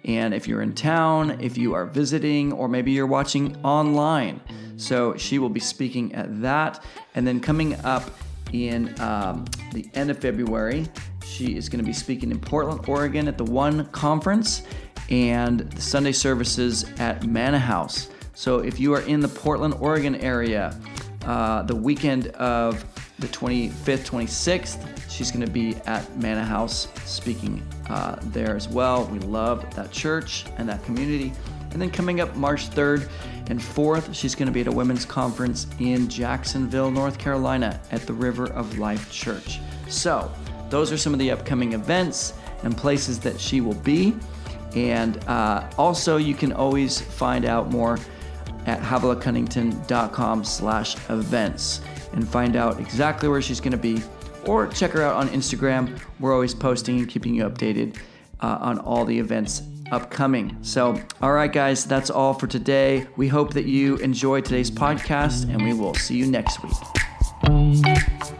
And 0.09 0.33
if 0.33 0.47
you're 0.47 0.63
in 0.63 0.73
town, 0.73 1.39
if 1.39 1.55
you 1.55 1.75
are 1.75 1.85
visiting, 1.85 2.51
or 2.51 2.67
maybe 2.67 2.91
you're 2.91 3.05
watching 3.05 3.55
online, 3.63 4.41
so 4.75 5.15
she 5.15 5.37
will 5.37 5.49
be 5.49 5.59
speaking 5.59 6.15
at 6.15 6.41
that. 6.41 6.83
And 7.13 7.27
then 7.27 7.39
coming 7.39 7.75
up 7.85 8.09
in 8.51 8.99
um, 8.99 9.45
the 9.71 9.87
end 9.93 10.09
of 10.09 10.17
February, 10.17 10.87
she 11.23 11.55
is 11.55 11.69
going 11.69 11.77
to 11.77 11.85
be 11.85 11.93
speaking 11.93 12.31
in 12.31 12.39
Portland, 12.39 12.89
Oregon 12.89 13.27
at 13.27 13.37
the 13.37 13.43
One 13.43 13.85
Conference 13.89 14.63
and 15.11 15.59
the 15.59 15.81
Sunday 15.81 16.11
services 16.11 16.91
at 16.97 17.27
Manna 17.27 17.59
House. 17.59 18.09
So 18.33 18.59
if 18.59 18.79
you 18.79 18.95
are 18.95 19.01
in 19.01 19.19
the 19.19 19.27
Portland, 19.27 19.75
Oregon 19.75 20.15
area, 20.15 20.75
uh, 21.25 21.61
the 21.61 21.75
weekend 21.75 22.29
of 22.29 22.83
the 23.19 23.27
25th, 23.27 24.09
26th, 24.09 24.98
She's 25.19 25.31
going 25.31 25.45
to 25.45 25.51
be 25.51 25.75
at 25.85 26.15
Manna 26.15 26.45
House 26.45 26.87
speaking 27.03 27.61
uh, 27.89 28.15
there 28.27 28.55
as 28.55 28.69
well. 28.69 29.03
We 29.07 29.19
love 29.19 29.69
that 29.75 29.91
church 29.91 30.45
and 30.57 30.69
that 30.69 30.81
community. 30.85 31.33
And 31.71 31.81
then 31.81 31.91
coming 31.91 32.21
up 32.21 32.37
March 32.37 32.69
3rd 32.69 33.09
and 33.49 33.59
4th, 33.59 34.15
she's 34.15 34.33
going 34.33 34.45
to 34.45 34.53
be 34.53 34.61
at 34.61 34.67
a 34.67 34.71
women's 34.71 35.03
conference 35.03 35.67
in 35.79 36.07
Jacksonville, 36.07 36.89
North 36.89 37.17
Carolina 37.19 37.81
at 37.91 38.03
the 38.03 38.13
River 38.13 38.45
of 38.53 38.79
Life 38.79 39.11
Church. 39.11 39.59
So, 39.89 40.31
those 40.69 40.89
are 40.89 40.97
some 40.97 41.11
of 41.11 41.19
the 41.19 41.31
upcoming 41.31 41.73
events 41.73 42.33
and 42.63 42.77
places 42.77 43.19
that 43.19 43.41
she 43.41 43.59
will 43.59 43.73
be. 43.73 44.15
And 44.73 45.21
uh, 45.27 45.69
also, 45.77 46.15
you 46.15 46.33
can 46.33 46.53
always 46.53 47.01
find 47.01 47.43
out 47.43 47.69
more 47.69 47.99
at 48.67 48.79
havilahcunnington.com 48.79 50.45
slash 50.45 50.95
events 51.09 51.81
and 52.13 52.25
find 52.25 52.55
out 52.55 52.79
exactly 52.79 53.27
where 53.27 53.41
she's 53.41 53.59
going 53.59 53.73
to 53.73 53.77
be 53.77 54.01
or 54.49 54.65
check 54.67 54.91
her 54.91 55.03
out 55.03 55.15
on 55.15 55.29
Instagram. 55.29 56.01
We're 56.19 56.33
always 56.33 56.55
posting 56.55 56.97
and 56.97 57.07
keeping 57.07 57.35
you 57.35 57.43
updated 57.43 57.97
uh, 58.41 58.57
on 58.59 58.79
all 58.79 59.05
the 59.05 59.19
events 59.19 59.61
upcoming. 59.91 60.57
So, 60.63 60.99
all 61.21 61.33
right, 61.33 61.51
guys, 61.51 61.85
that's 61.85 62.09
all 62.09 62.33
for 62.33 62.47
today. 62.47 63.05
We 63.15 63.27
hope 63.27 63.53
that 63.53 63.65
you 63.65 63.97
enjoyed 63.97 64.45
today's 64.45 64.71
podcast, 64.71 65.43
and 65.43 65.63
we 65.63 65.73
will 65.73 65.93
see 65.93 66.15
you 66.15 66.25
next 66.25 66.63
week. 66.63 68.38